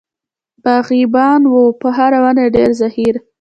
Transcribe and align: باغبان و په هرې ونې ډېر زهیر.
باغبان 0.63 1.41
و 1.51 1.55
په 1.79 1.87
هرې 1.97 2.19
ونې 2.23 2.45
ډېر 2.55 2.69
زهیر. 2.79 3.15